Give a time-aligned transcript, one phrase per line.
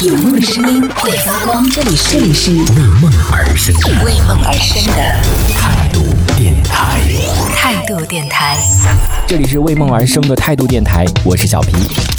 [0.00, 2.60] 有梦的声音会发光，这里是这里是为
[3.02, 5.02] 梦而生的为梦而生的
[5.52, 6.00] 态度
[6.36, 7.00] 电台。
[7.56, 8.56] 态度电台。
[9.26, 11.72] 这里是为梦而生的态度电台，我是小皮。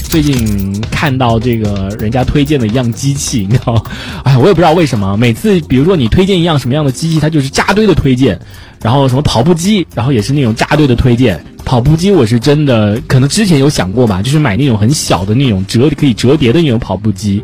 [0.10, 3.82] 最近看到这个人家推荐的一样机器，你知道，
[4.26, 8.38] 哎，我也不知道为什么，每次比如说你推荐一样什么样的机器，它就是扎堆的推荐，
[8.82, 11.42] 然后什么跑步机，然后也是那种扎堆的推荐。
[11.70, 17.44] 跑步机我是真的，可能之前有想过吧，就是买那种很小的那种折可以折叠的那种跑步机，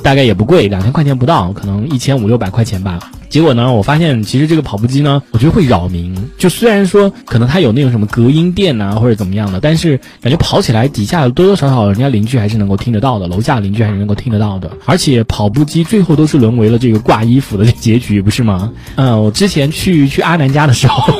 [0.00, 3.10] 大概也不贵，两千块钱不到，可能一千五六百块钱吧。
[3.34, 6.14] 结果呢，我发现其实这个跑步机呢，我觉得会扰民。
[6.38, 14.70] 就虽然说可能它有那种什么隔音垫呐、或者怎么样的，但是感觉跑起来底下多多少少人家邻居还是能够听得到的，楼下邻居还是能够听得到的。
[14.84, 18.70] 而且跑步机最后都是沦为了这个挂衣服的结局，不是吗？
[18.94, 21.12] 嗯，我之前去去阿南家的时候，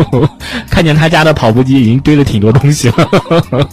[0.70, 3.68] 看见他家的跑步机已经堆了挺多东西了。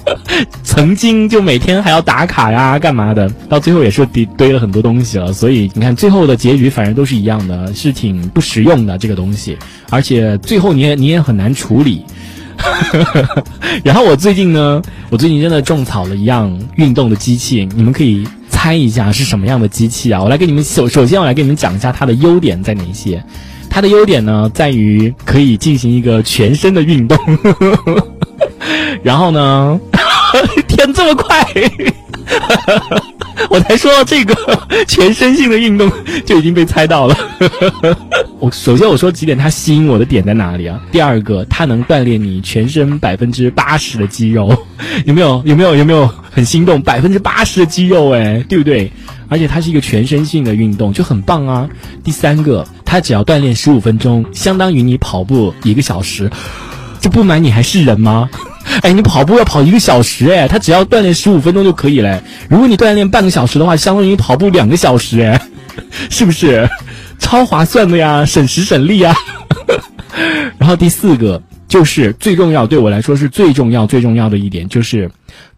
[0.64, 5.34] 曾经就每天还要打卡呀，干嘛的，到最后也是堆堆了很多东西了。
[5.34, 9.58] 所以你看，最后的结局反正都是一样的，是挺不实用的这个东西，
[9.90, 12.04] 而且最后你也你也很难处理。
[13.84, 20.22] 然后我最近呢，我最近真的种草了一样运动的机器，你们可以猜一下是什么样的机器啊？
[20.22, 23.24] 我来给你们首首先我来给你们讲一下它的优点在哪些。
[23.70, 27.16] 它的优点呢，在于可以进行一个全身的运动。
[29.04, 29.80] 然后呢，
[30.68, 31.46] 天这么快，
[33.50, 34.36] 我才说到这个
[34.88, 35.92] 全身性的运动
[36.26, 37.18] 就已经被猜到了。
[38.40, 40.80] 我首先我说几点它吸引我的点在哪里啊？
[40.92, 44.56] 第二个，它能锻炼你全身百分之八十的肌肉，
[45.06, 45.42] 有没有？
[45.46, 45.76] 有没有？
[45.76, 46.82] 有没有很心动？
[46.82, 48.92] 百分之八十的肌肉，哎，对不对？
[49.30, 51.68] 而且它是一个全身性的运动，就很棒啊。
[52.04, 56.30] 第三个，它只要锻炼十五分钟，相当于你跑步一个小时。
[57.02, 58.30] 这不瞒你还是人吗？
[58.82, 62.22] 哎，你跑步要跑一个小时，哎，他只要锻炼十五分钟就可以嘞。
[62.50, 65.42] 如果你锻炼半个小时的话，相当于你跑步两个小时，哎，
[66.10, 66.70] 是不是？
[67.20, 69.16] 超划算的呀，省时省力呀。
[70.60, 75.10] 然后第四个就是最重要，对我来说是最重要最重要的一点，就是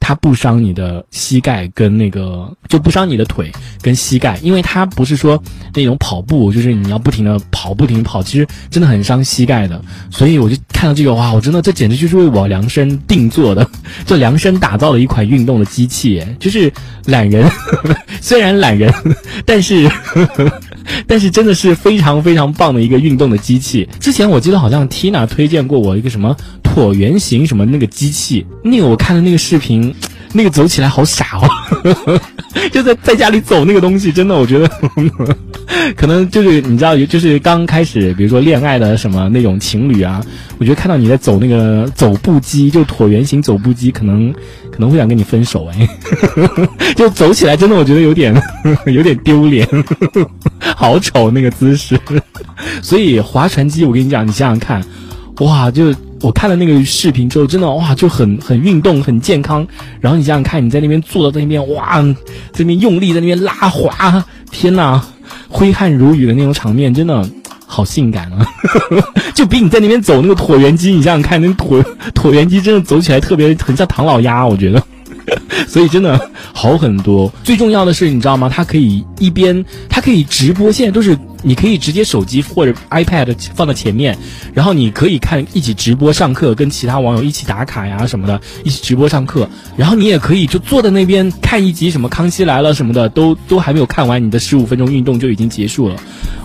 [0.10, 5.40] 它不伤你的膝盖跟那个就不伤你的腿跟膝盖，因为它不是说
[5.76, 9.80] 那种跑步，就是你要不停的跑不停跑，其实真的很伤膝盖的。
[10.10, 13.70] 所以我就看到这个，哇，我真的这简直就是为我量身定做的，
[14.04, 16.74] 这量身打造了一款运动的机器，就是
[17.06, 17.48] 懒人，
[18.20, 18.92] 虽然懒人，
[19.46, 19.88] 但是。
[21.08, 23.88] 但是真的是非常非常棒的一个运动的机器。
[24.00, 29.94] 之前我记得好像 Tina 推荐过我一个什么椭圆形什么那个机器，那个我看的那个视频，
[30.34, 32.22] 那个走起来好傻哦，
[32.72, 34.70] 就在在家里走那个东西，真的我觉得
[35.96, 40.24] 可能就是你知道，就是刚开始比如说恋爱的什么那种情侣啊，
[40.58, 44.34] 我觉得看到你在走那个走步机，就椭圆形走步机，可能
[44.72, 45.90] 可能会想跟你分手哎，
[46.96, 48.34] 就走起来真的我觉得有点
[48.88, 49.68] 有点丢脸。
[50.76, 52.00] 好丑那个姿势，
[52.82, 54.82] 所以划船机，我跟你讲，你想想看，
[55.40, 59.68] 哇，就我看了那个视频之后，真的哇，就很很运动，很健康。
[60.00, 62.02] 然后你想想看，你在那边坐在那边，哇，
[62.54, 65.04] 在那边用力在那边拉滑，天呐，
[65.50, 67.28] 挥汗如雨的那种场面，真的
[67.66, 68.48] 好性感啊！
[69.36, 71.84] 就比你在那边走那个椭圆机，你想想看，那椭
[72.14, 74.82] 椭圆机真的走起来特别很像唐老鸭，我觉得。
[75.68, 76.20] 所以真的
[76.54, 77.32] 好很多。
[77.44, 78.50] 最重要的是，你知道吗？
[78.54, 84.18] 它可以一边，它可以直播，现在都是你可以直接手机或者 iPad 放在前面，
[84.54, 89.48] 然后你可以看一起直播上课，跟其他网友一起打卡呀什么的，一起直播上课。
[89.76, 95.96] 然后你也可以就坐在那边看一集什么《康熙来了》什么的，都都还没有看完，你的十五分钟运动就已经结束了。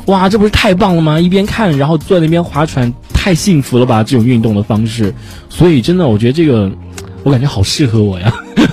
[0.06, 1.18] 哇，这不是太棒了吗？
[1.18, 4.02] 一边看，然后坐在那边划船，太幸福了吧！
[4.02, 5.14] 这种运动的方式，
[5.48, 6.70] 所以真的，我觉得这个。
[7.22, 8.30] 我感觉好适合我呀，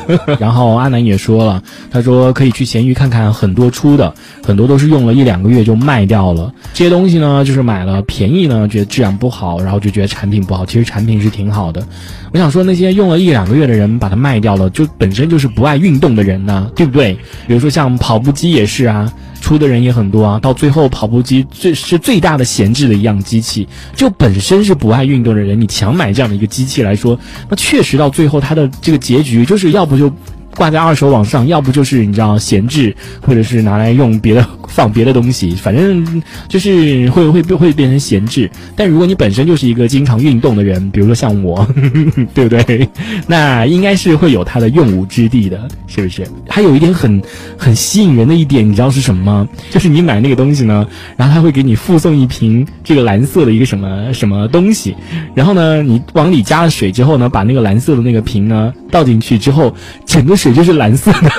[0.40, 4.14] 然后阿南也说了，他说可以去闲鱼看看，很多出的，
[4.44, 6.54] 很多都是用了一两个月就卖掉了。
[6.74, 10.66] 这些东西呢，就是买了便宜呢，觉得质量不好，然后就觉得产品不好。
[10.66, 11.86] 其实产品是挺好的。
[12.34, 17.14] 我想说，那些用了一两个月的人把它卖掉了，就本身就是不爱运动的人呢，对不对？
[17.48, 19.12] 比如说像跑步机也是啊。
[19.42, 27.20] 出的人也很多啊，到最后跑步机最是最大的闲置的一样机器，就本身是不爱运动的人，你强买这样的一个机器来说，
[27.50, 30.10] 那确实到最后它的这个结局就是要不就。
[30.54, 38.50] 挂在二手网上，要不就是你知道闲置，或者是拿来用别的放别的东西，反正就是会会会变成闲置。
[38.76, 41.64] 但如果你本身就是一个经常运动的人，比如说像我，
[42.34, 42.90] 对不对？
[43.28, 46.26] 那应该是会有它的用武之地的，是不是？
[46.50, 47.22] 还有一点很
[47.58, 49.48] 很吸引人的一点，你知道是什么吗？
[49.70, 50.86] 就是你买那个东西呢，
[51.16, 54.96] 然后他会给你附送一瓶这个蓝色的一个什么什么东西，
[55.34, 59.74] 然后呢，你往里加了水之后呢，把那个蓝色的那个瓶呢倒进去之后，
[60.06, 60.36] 整个。
[60.42, 61.30] 水就是蓝色的，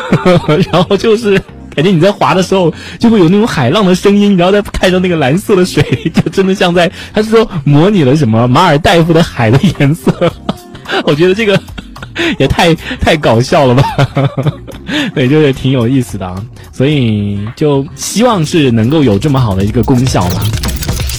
[0.71, 1.43] 然后就是
[1.75, 5.83] 感觉你在滑的时候就会有那种海浪的声音，然后再看到那个蓝色的水，
[6.15, 10.33] 就真的像在他是说模拟了什么马尔代夫的海的颜色。
[11.05, 11.59] 我觉得这个
[12.39, 13.85] 也太太搞笑了吧？
[15.15, 16.35] 对，就是挺有意思的啊。
[16.73, 20.43] 所以就希望是能够有这么好的一个功效吧。